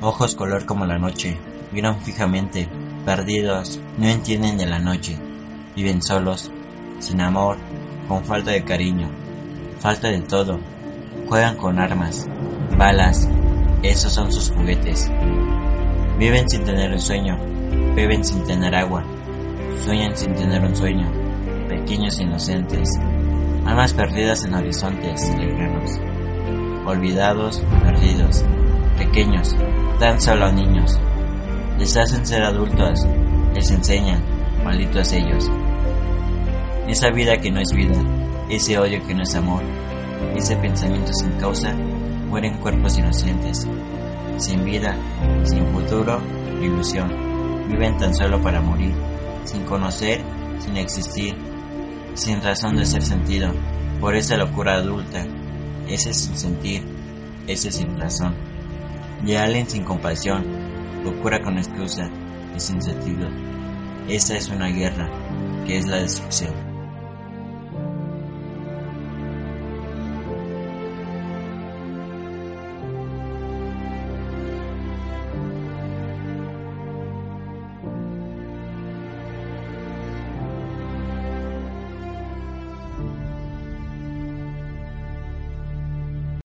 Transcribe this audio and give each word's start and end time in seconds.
ojos 0.00 0.34
color 0.34 0.64
como 0.64 0.86
la 0.86 0.98
noche, 0.98 1.36
miran 1.72 2.00
fijamente, 2.00 2.68
perdidos, 3.04 3.80
no 3.98 4.06
entienden 4.06 4.56
de 4.56 4.66
la 4.66 4.78
noche, 4.78 5.18
viven 5.76 6.02
solos, 6.02 6.50
sin 6.98 7.20
amor, 7.20 7.58
con 8.08 8.24
falta 8.24 8.50
de 8.50 8.64
cariño, 8.64 9.08
falta 9.78 10.08
de 10.08 10.20
todo, 10.20 10.58
juegan 11.28 11.56
con 11.56 11.78
armas, 11.78 12.26
balas, 12.76 13.28
esos 13.82 14.12
son 14.12 14.32
sus 14.32 14.50
juguetes. 14.50 15.10
Viven 16.18 16.48
sin 16.48 16.64
tener 16.64 16.92
un 16.92 17.00
sueño, 17.00 17.38
beben 17.94 18.24
sin 18.24 18.44
tener 18.44 18.74
agua, 18.74 19.04
sueñan 19.84 20.16
sin 20.16 20.34
tener 20.34 20.62
un 20.62 20.76
sueño, 20.76 21.10
pequeños 21.68 22.20
inocentes, 22.20 22.88
almas 23.64 23.94
perdidas 23.94 24.44
en 24.44 24.54
horizontes 24.54 25.28
lejanos, 25.38 25.98
olvidados, 26.86 27.62
perdidos, 27.82 28.44
pequeños, 28.98 29.56
tan 30.00 30.18
solo 30.18 30.50
niños. 30.50 30.98
Les 31.78 31.94
hacen 31.94 32.26
ser 32.26 32.42
adultos, 32.42 33.06
les 33.54 33.70
enseñan, 33.70 34.22
malditos 34.64 35.12
ellos. 35.12 35.50
Esa 36.88 37.10
vida 37.10 37.36
que 37.36 37.50
no 37.50 37.60
es 37.60 37.70
vida, 37.74 38.02
ese 38.48 38.78
odio 38.78 39.06
que 39.06 39.14
no 39.14 39.22
es 39.22 39.34
amor, 39.34 39.62
ese 40.34 40.56
pensamiento 40.56 41.12
sin 41.12 41.32
causa, 41.32 41.74
mueren 42.30 42.56
cuerpos 42.56 42.96
inocentes, 42.96 43.68
sin 44.38 44.64
vida, 44.64 44.96
sin 45.44 45.66
futuro, 45.66 46.18
ilusión. 46.62 47.10
Viven 47.68 47.98
tan 47.98 48.14
solo 48.14 48.40
para 48.40 48.62
morir, 48.62 48.94
sin 49.44 49.64
conocer, 49.64 50.22
sin 50.60 50.78
existir, 50.78 51.36
sin 52.14 52.40
razón 52.40 52.76
de 52.76 52.86
ser 52.86 53.02
sentido, 53.02 53.52
por 54.00 54.16
esa 54.16 54.38
locura 54.38 54.76
adulta, 54.76 55.26
ese 55.86 56.14
sin 56.14 56.38
sentir, 56.38 56.82
ese 57.46 57.70
sin 57.70 57.98
razón. 57.98 58.49
Y 59.24 59.34
alguien 59.34 59.68
sin 59.68 59.84
compasión, 59.84 60.44
locura 61.04 61.42
con 61.42 61.58
excusa 61.58 62.10
y 62.56 62.60
sin 62.60 62.82
sentido. 62.82 63.28
Esa 64.08 64.36
es 64.36 64.48
una 64.48 64.68
guerra, 64.68 65.08
que 65.66 65.78
es 65.78 65.86
la 65.86 65.98
destrucción. 65.98 66.69